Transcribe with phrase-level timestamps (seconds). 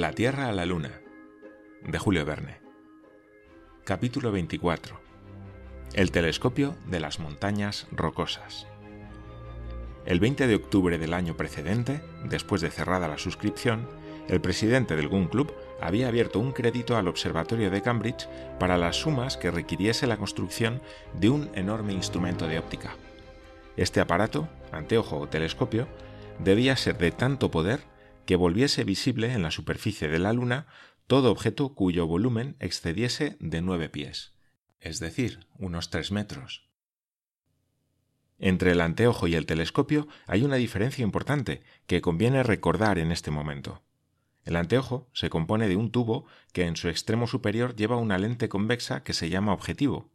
[0.00, 1.02] La Tierra a la Luna,
[1.82, 2.62] de Julio Verne.
[3.84, 4.98] Capítulo 24.
[5.92, 8.66] El telescopio de las montañas rocosas.
[10.06, 13.86] El 20 de octubre del año precedente, después de cerrada la suscripción,
[14.26, 15.52] el presidente del Gun Club
[15.82, 18.26] había abierto un crédito al Observatorio de Cambridge
[18.58, 20.80] para las sumas que requiriese la construcción
[21.12, 22.96] de un enorme instrumento de óptica.
[23.76, 25.88] Este aparato, anteojo o telescopio,
[26.38, 27.80] debía ser de tanto poder
[28.26, 30.66] que volviese visible en la superficie de la Luna
[31.06, 34.34] todo objeto cuyo volumen excediese de nueve pies,
[34.78, 36.70] es decir, unos tres metros.
[38.38, 43.30] Entre el anteojo y el telescopio hay una diferencia importante que conviene recordar en este
[43.30, 43.82] momento.
[44.44, 48.48] El anteojo se compone de un tubo que en su extremo superior lleva una lente
[48.48, 50.10] convexa que se llama objetivo,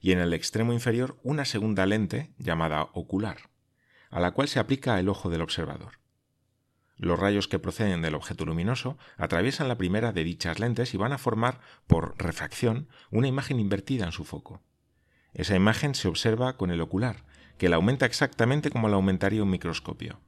[0.00, 3.50] y en el extremo inferior una segunda lente llamada ocular,
[4.10, 5.98] a la cual se aplica el ojo del observador.
[6.96, 11.12] Los rayos que proceden del objeto luminoso atraviesan la primera de dichas lentes y van
[11.12, 14.62] a formar, por refracción, una imagen invertida en su foco.
[15.34, 17.24] Esa imagen se observa con el ocular,
[17.58, 20.20] que la aumenta exactamente como la aumentaría un microscopio.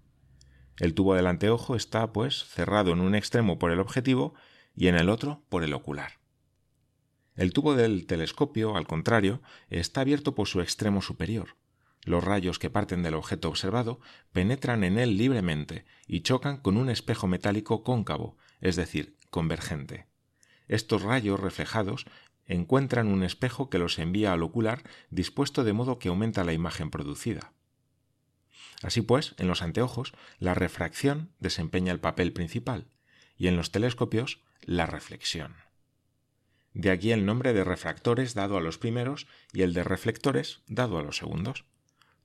[0.77, 4.34] El tubo del anteojo está, pues, cerrado en un extremo por el objetivo
[4.77, 6.19] y en el otro por el ocular.
[7.34, 11.56] El tubo del telescopio, al contrario, está abierto por su extremo superior.
[12.09, 14.01] Los rayos que parten del objeto observado
[14.33, 20.06] penetran en él libremente y chocan con un espejo metálico cóncavo, es decir, convergente.
[20.69, 22.06] Estos rayos reflejados
[22.47, 26.89] encuentran un espejo que los envía al ocular dispuesto de modo que aumenta la imagen
[26.91, 27.53] producida.
[28.83, 32.87] Así pues, en los anteojos, la refracción desempeña el papel principal
[33.37, 35.56] y en los telescopios, la reflexión.
[36.72, 40.97] De aquí el nombre de refractores dado a los primeros y el de reflectores dado
[40.97, 41.66] a los segundos.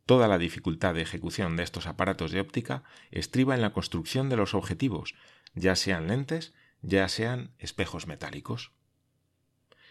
[0.06, 4.36] Toda la dificultad de ejecución de estos aparatos de óptica estriba en la construcción de
[4.36, 5.16] los objetivos,
[5.56, 8.72] ya sean lentes, ya sean espejos metálicos.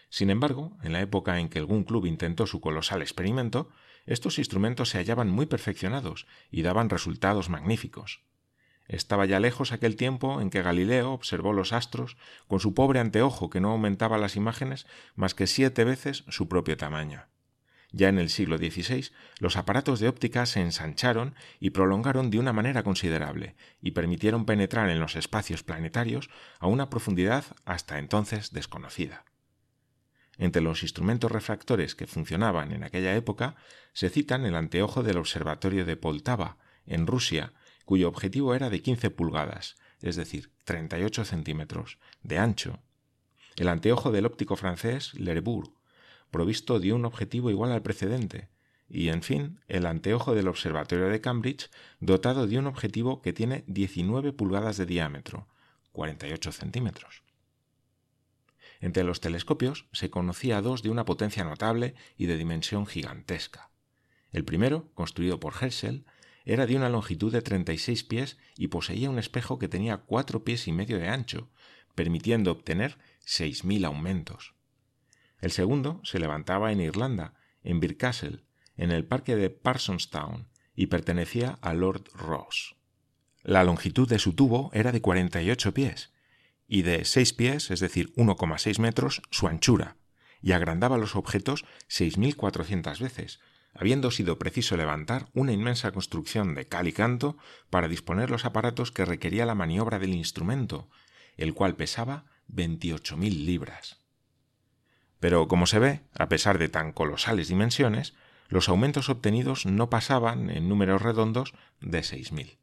[0.09, 3.71] Sin embargo, en la época en que el Club intentó su colosal experimento,
[4.05, 8.21] estos instrumentos se hallaban muy perfeccionados y daban resultados magníficos.
[8.87, 13.49] Estaba ya lejos aquel tiempo en que Galileo observó los astros con su pobre anteojo
[13.49, 14.85] que no aumentaba las imágenes
[15.15, 17.25] más que siete veces su propio tamaño.
[17.95, 22.51] Ya en el siglo XVI, los aparatos de óptica se ensancharon y prolongaron de una
[22.51, 29.25] manera considerable, y permitieron penetrar en los espacios planetarios a una profundidad hasta entonces desconocida.
[30.39, 33.55] Entre los instrumentos refractores que funcionaban en aquella época
[33.93, 37.53] se citan el anteojo del Observatorio de Poltava, en Rusia,
[37.85, 42.81] cuyo objetivo era de 15 pulgadas, es decir, 38 centímetros, de ancho,
[43.55, 45.71] el anteojo del óptico francés Lerbourg,
[46.33, 48.49] provisto de un objetivo igual al precedente,
[48.89, 51.69] y en fin, el anteojo del Observatorio de Cambridge,
[52.01, 55.47] dotado de un objetivo que tiene 19 pulgadas de diámetro,
[55.93, 57.23] 48 centímetros.
[58.81, 63.71] Entre los telescopios se conocía dos de una potencia notable y de dimensión gigantesca.
[64.31, 66.05] El primero, construido por Herschel,
[66.43, 70.67] era de una longitud de 36 pies y poseía un espejo que tenía cuatro pies
[70.67, 71.49] y medio de ancho,
[71.95, 74.52] permitiendo obtener 6.000 aumentos.
[75.43, 77.33] El segundo se levantaba en Irlanda,
[77.65, 78.45] en Bircastle,
[78.77, 82.77] en el parque de Parsonstown, y pertenecía a Lord Ross.
[83.41, 86.13] La longitud de su tubo era de 48 pies,
[86.65, 89.97] y de 6 pies, es decir, 1,6 metros, su anchura,
[90.41, 93.41] y agrandaba los objetos 6.400 veces,
[93.73, 97.37] habiendo sido preciso levantar una inmensa construcción de cal y canto
[97.69, 100.89] para disponer los aparatos que requería la maniobra del instrumento,
[101.35, 104.02] el cual pesaba 28.000 libras.
[105.23, 108.13] Pero, como se ve, a pesar de tan colosales dimensiones,
[108.49, 112.57] los aumentos obtenidos no pasaban, en números redondos, de 6.000.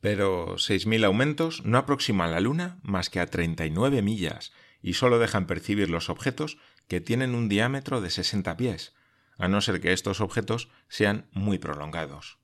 [0.00, 4.50] Pero 6.000 aumentos no aproximan la Luna más que a 39 millas
[4.82, 6.58] y solo dejan percibir los objetos
[6.88, 8.96] que tienen un diámetro de 60 pies,
[9.38, 12.40] a no ser que estos objetos sean muy prolongados.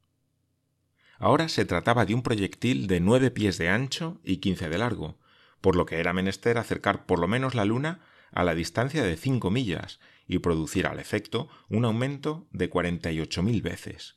[1.19, 5.19] Ahora se trataba de un proyectil de 9 pies de ancho y 15 de largo,
[5.61, 8.01] por lo que era menester acercar por lo menos la Luna
[8.33, 14.17] a la distancia de 5 millas y producir al efecto un aumento de 48.000 veces.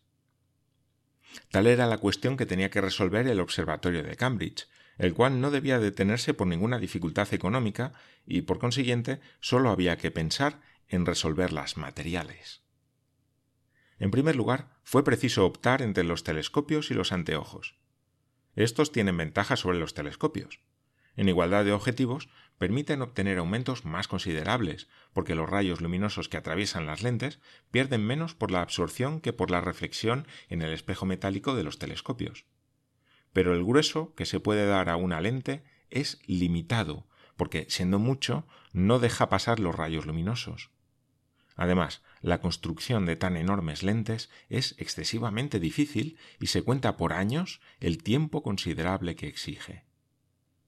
[1.51, 4.67] Tal era la cuestión que tenía que resolver el Observatorio de Cambridge,
[4.97, 7.93] el cual no debía detenerse por ninguna dificultad económica
[8.25, 12.61] y, por consiguiente, sólo había que pensar en resolver las materiales.
[13.99, 17.75] En primer lugar, fue preciso optar entre los telescopios y los anteojos.
[18.55, 20.59] Estos tienen ventajas sobre los telescopios
[21.15, 26.85] en igualdad de objetivos, permiten obtener aumentos más considerables, porque los rayos luminosos que atraviesan
[26.85, 27.39] las lentes
[27.71, 31.79] pierden menos por la absorción que por la reflexión en el espejo metálico de los
[31.79, 32.45] telescopios.
[33.33, 38.47] Pero el grueso que se puede dar a una lente es limitado, porque, siendo mucho,
[38.71, 40.71] no deja pasar los rayos luminosos.
[41.55, 47.61] Además, la construcción de tan enormes lentes es excesivamente difícil y se cuenta por años
[47.79, 49.85] el tiempo considerable que exige.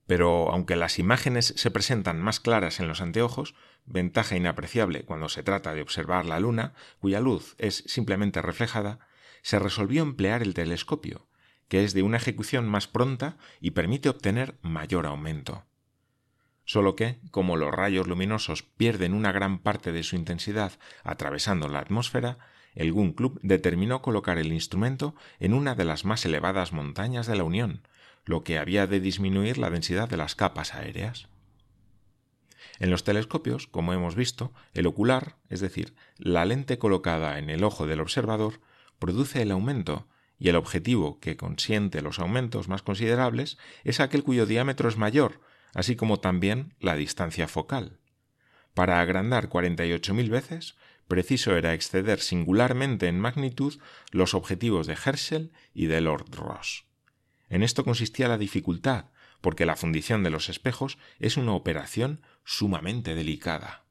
[0.07, 3.53] Pero aunque las imágenes se presentan más claras en los anteojos,
[3.85, 8.99] ventaja inapreciable cuando se trata de observar la Luna, cuya luz es simplemente reflejada,
[9.41, 11.27] se resolvió emplear el telescopio,
[11.67, 15.65] que es de una ejecución más pronta y permite obtener mayor aumento.
[16.63, 20.73] Solo que, como los rayos luminosos pierden una gran parte de su intensidad
[21.03, 22.37] atravesando la atmósfera,
[22.75, 27.35] el Gun Club determinó colocar el instrumento en una de las más elevadas montañas de
[27.35, 27.87] la Unión,
[28.27, 31.29] lo que había de disminuir la densidad de las capas aéreas.
[32.79, 37.63] En los telescopios, como hemos visto, el ocular, es decir, la lente colocada en el
[37.63, 38.59] ojo del observador,
[38.99, 40.07] produce el aumento,
[40.37, 45.41] y el objetivo que consiente los aumentos más considerables es aquel cuyo diámetro es mayor,
[45.73, 47.99] así como también la distancia focal.
[48.73, 50.75] Para agrandar 48.000 veces,
[51.07, 53.79] preciso era exceder singularmente en magnitud
[54.11, 56.85] los objetivos de Herschel y de Lord Ross.
[57.49, 59.05] En esto consistía la dificultad,
[59.41, 63.83] porque la fundición de los espejos es una operación sumamente delicada.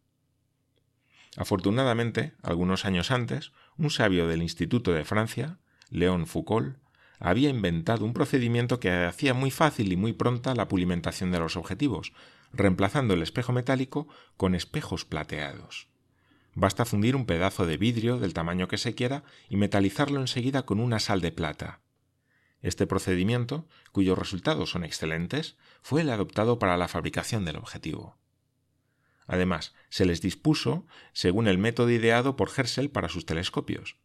[1.37, 5.59] Afortunadamente, algunos años antes, un sabio del Instituto de Francia,
[5.91, 6.79] Léon Foucault,
[7.19, 11.57] había inventado un procedimiento que hacía muy fácil y muy pronta la pulimentación de los
[11.57, 12.13] objetivos,
[12.53, 15.89] reemplazando el espejo metálico con espejos plateados.
[16.55, 20.81] Basta fundir un pedazo de vidrio del tamaño que se quiera y metalizarlo enseguida con
[20.81, 21.81] una sal de plata.
[22.67, 28.17] Este procedimiento, cuyos resultados son excelentes, fue el adoptado para la fabricación del objetivo.
[29.29, 33.99] Además, se les dispuso según el método ideado por Herschel para sus telescopios.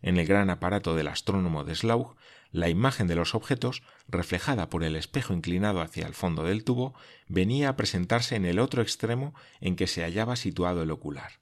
[0.00, 2.16] En el gran aparato del astrónomo de Slaug,
[2.52, 6.94] la imagen de los objetos, reflejada por el espejo inclinado hacia el fondo del tubo,
[7.28, 11.32] venía a presentarse en el otro extremo en que se hallaba situado el ocular.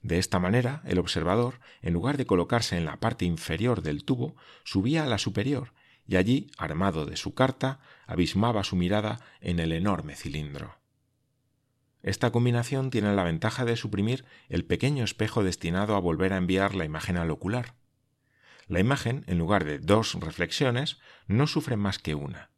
[0.00, 4.34] De esta manera, el observador, en lugar de colocarse en la parte inferior del tubo,
[4.64, 5.72] subía a la superior,
[6.06, 10.78] y allí, armado de su carta, abismaba su mirada en el enorme cilindro.
[12.02, 16.74] Esta combinación tiene la ventaja de suprimir el pequeño espejo destinado a volver a enviar
[16.74, 17.74] la imagen al ocular.
[18.66, 20.98] La imagen, en lugar de dos reflexiones,
[21.28, 22.50] no sufre más que una.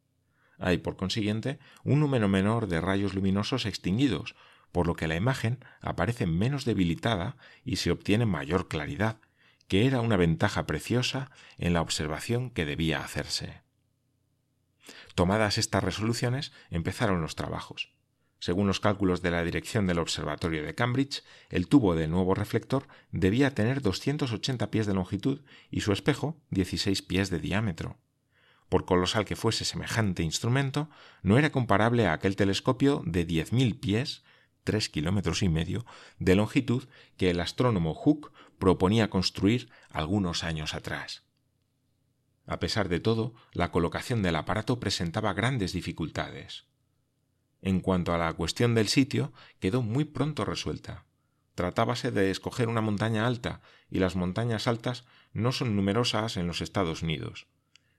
[0.57, 4.35] Hay, por consiguiente, un número menor de rayos luminosos extinguidos,
[4.71, 9.19] por lo que la imagen aparece menos debilitada y se obtiene mayor claridad,
[9.67, 13.61] que era una ventaja preciosa en la observación que debía hacerse.
[15.15, 17.93] Tomadas estas resoluciones, empezaron los trabajos.
[18.39, 22.87] Según los cálculos de la dirección del Observatorio de Cambridge, el tubo del nuevo reflector
[23.11, 25.41] debía tener 280 pies de longitud
[25.71, 27.97] y su espejo 16 pies de diámetro.
[28.69, 30.89] Por colosal que fuese semejante instrumento,
[31.23, 34.23] no era comparable a aquel telescopio de 10.000 pies,
[34.65, 35.85] tres kilómetros y medio,
[36.19, 41.23] de longitud que el astrónomo Hooke proponía construir algunos años atrás.
[42.45, 46.65] A pesar de todo, la colocación del aparato presentaba grandes dificultades.
[47.61, 51.05] En cuanto a la cuestión del sitio, quedó muy pronto resuelta.
[51.55, 56.61] Tratábase de escoger una montaña alta, y las montañas altas no son numerosas en los
[56.61, 57.47] Estados Unidos.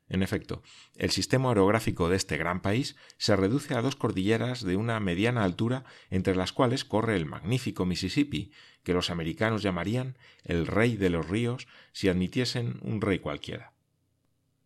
[0.09, 0.63] En efecto,
[0.95, 5.43] el sistema orográfico de este gran país se reduce a dos cordilleras de una mediana
[5.43, 8.53] altura entre las cuales corre el magnífico Mississippi,
[8.85, 13.73] que los americanos llamarían el rey de los ríos si admitiesen un rey cualquiera.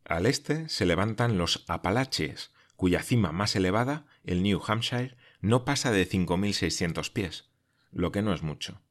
[0.05, 5.91] Al este se levantan los Apalaches, cuya cima más elevada, el New Hampshire, no pasa
[5.91, 7.51] de 5.600 pies,
[7.93, 8.83] lo que no es mucho.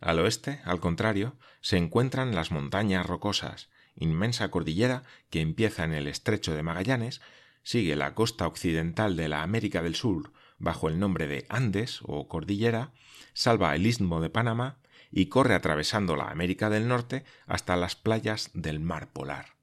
[0.00, 6.06] Al oeste, al contrario, se encuentran las montañas rocosas, inmensa cordillera que empieza en el
[6.06, 7.20] estrecho de Magallanes,
[7.62, 12.28] sigue la costa occidental de la América del Sur bajo el nombre de Andes o
[12.28, 12.92] Cordillera,
[13.32, 14.78] salva el istmo de Panamá
[15.10, 19.54] y corre atravesando la América del Norte hasta las playas del mar polar.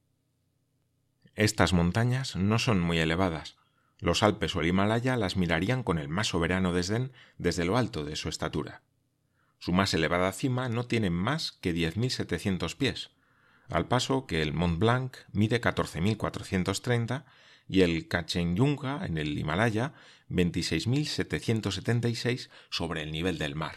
[1.34, 3.56] Estas montañas no son muy elevadas.
[3.98, 8.04] Los Alpes o el Himalaya las mirarían con el más soberano desdén desde lo alto
[8.04, 8.82] de su estatura.
[9.58, 13.10] Su más elevada cima no tiene más que 10.700 pies,
[13.72, 17.24] al paso que el Mont Blanc mide 14.430
[17.68, 19.92] y el Kanchenjunga en el Himalaya
[20.30, 23.76] 26.776 sobre el nivel del mar.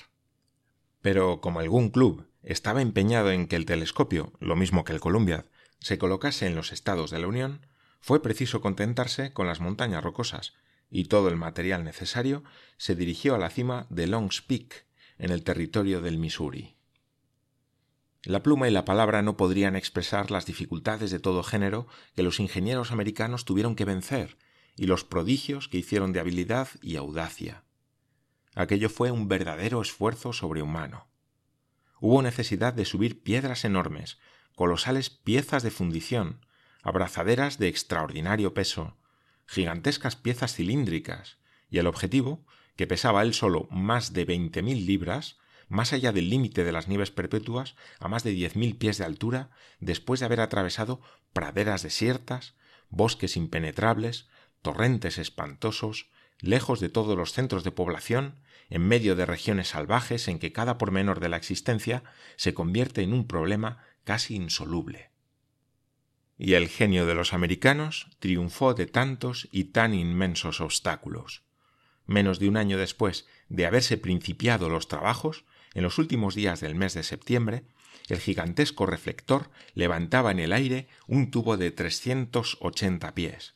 [1.01, 4.99] Pero como el Gun Club estaba empeñado en que el telescopio, lo mismo que el
[4.99, 5.45] Columbia,
[5.79, 7.65] se colocase en los estados de la Unión,
[8.01, 10.53] fue preciso contentarse con las montañas rocosas,
[10.89, 12.43] y todo el material necesario
[12.77, 14.85] se dirigió a la cima de Long's Peak,
[15.17, 16.75] en el territorio del Missouri.
[18.25, 22.39] La pluma y la palabra no podrían expresar las dificultades de todo género que los
[22.39, 24.38] ingenieros americanos tuvieron que vencer,
[24.75, 27.63] y los prodigios que hicieron de habilidad y audacia.
[28.55, 31.08] Aquello fue un verdadero esfuerzo sobrehumano.
[32.00, 34.17] Hubo necesidad de subir piedras enormes,
[34.55, 36.46] colosales piezas de fundición,
[36.82, 38.98] abrazaderas de extraordinario peso,
[39.46, 41.38] gigantescas piezas cilíndricas,
[41.70, 42.44] y el objetivo,
[42.75, 46.88] que pesaba él solo más de veinte mil libras, más allá del límite de las
[46.88, 51.01] nieves perpetuas, a más de diez mil pies de altura, después de haber atravesado
[51.34, 52.55] praderas desiertas,
[52.89, 54.27] bosques impenetrables,
[54.62, 60.39] torrentes espantosos, lejos de todos los centros de población, en medio de regiones salvajes en
[60.39, 62.03] que cada pormenor de la existencia
[62.36, 65.12] se convierte en un problema casi insoluble.
[66.38, 71.43] Y el genio de los americanos triunfó de tantos y tan inmensos obstáculos.
[72.05, 75.45] Menos de un año después de haberse principiado los trabajos,
[75.75, 77.65] en los últimos días del mes de septiembre,
[78.08, 83.53] el gigantesco reflector levantaba en el aire un tubo de trescientos ochenta pies.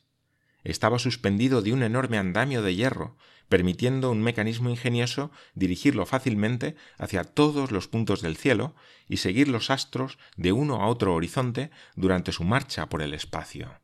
[0.63, 3.15] Estaba suspendido de un enorme andamio de hierro,
[3.47, 8.75] permitiendo un mecanismo ingenioso dirigirlo fácilmente hacia todos los puntos del cielo
[9.07, 13.79] y seguir los astros de uno a otro horizonte durante su marcha por el espacio.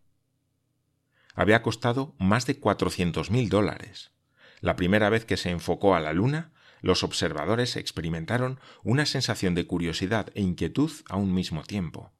[1.33, 4.11] Había costado más de cuatrocientos mil dólares.
[4.59, 6.51] La primera vez que se enfocó a la Luna,
[6.85, 12.13] los observadores experimentaron una sensación de curiosidad e inquietud a un mismo tiempo.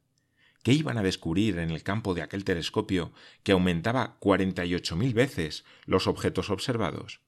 [0.63, 4.95] ¿Qué iban a descubrir en el campo de aquel telescopio que aumentaba cuarenta y ocho
[4.95, 7.21] mil veces los objetos observados?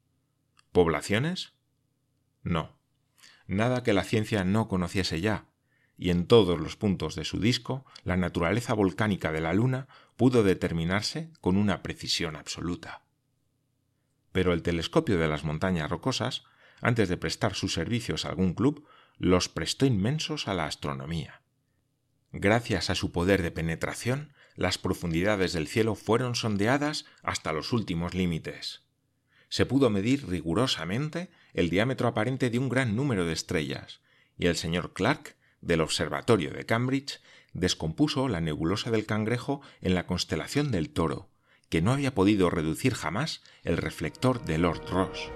[0.71, 1.53] ¿Poblaciones?
[2.41, 2.75] No.
[3.45, 5.45] Nada que la ciencia no conociese ya,
[5.95, 10.41] y en todos los puntos de su disco la naturaleza volcánica de la Luna pudo
[10.41, 13.03] determinarse con una precisión absoluta.
[14.31, 16.45] Pero el telescopio de las montañas rocosas,
[16.81, 21.41] antes de prestar sus servicios a algún club, los prestó inmensos a la astronomía.
[22.31, 28.13] Gracias a su poder de penetración, las profundidades del cielo fueron sondeadas hasta los últimos
[28.13, 28.81] límites.
[29.49, 34.01] Se pudo medir rigurosamente el diámetro aparente de un gran número de estrellas,
[34.37, 37.21] y el señor Clark, del Observatorio de Cambridge,
[37.53, 41.29] descompuso la nebulosa del cangrejo en la constelación del toro,
[41.69, 45.31] que no había podido reducir jamás el reflector de Lord Ross.